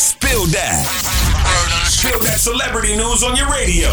[0.00, 0.86] Spill that.
[1.86, 3.90] Spill that celebrity news on your radio.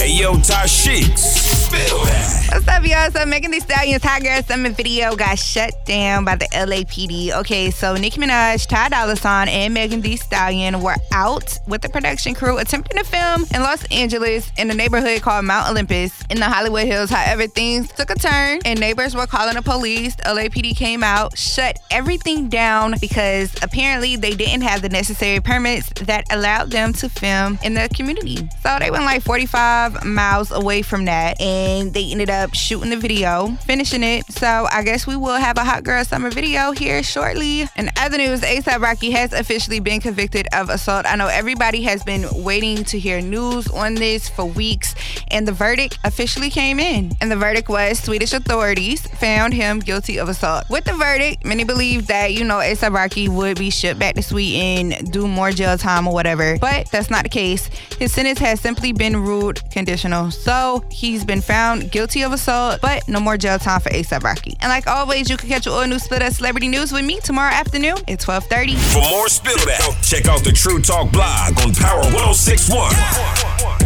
[0.00, 1.45] Hey, yo, Tashiks.
[1.68, 3.10] What's up, y'all?
[3.10, 7.32] So Megan Thee Stallion's Hot Girl Summer video got shut down by the LAPD.
[7.40, 11.88] Okay, so Nicki Minaj, Ty Dolla Sign, and Megan Thee Stallion were out with the
[11.88, 16.38] production crew attempting to film in Los Angeles in a neighborhood called Mount Olympus in
[16.38, 17.10] the Hollywood Hills.
[17.10, 20.14] However, things took a turn and neighbors were calling the police.
[20.16, 26.24] LAPD came out, shut everything down because apparently they didn't have the necessary permits that
[26.32, 28.48] allowed them to film in the community.
[28.62, 31.55] So they went like 45 miles away from that and
[31.92, 34.30] they ended up shooting the video, finishing it.
[34.32, 37.68] So I guess we will have a Hot Girl Summer video here shortly.
[37.76, 41.06] And other news, ASAP Rocky has officially been convicted of assault.
[41.06, 44.94] I know everybody has been waiting to hear news on this for weeks,
[45.36, 47.12] and the verdict officially came in.
[47.20, 50.64] And the verdict was Swedish authorities found him guilty of assault.
[50.70, 54.22] With the verdict, many believe that, you know, ASAP Rocky would be shipped back to
[54.22, 56.56] Sweden, do more jail time or whatever.
[56.58, 57.66] But that's not the case.
[57.98, 60.30] His sentence has simply been ruled conditional.
[60.30, 64.56] So he's been found guilty of assault, but no more jail time for ASAP Rocky.
[64.60, 67.52] And like always, you can catch all new split of celebrity news with me tomorrow
[67.52, 68.74] afternoon at 12:30.
[68.76, 73.85] For more Spill That, check out the True Talk blog on Power 1061.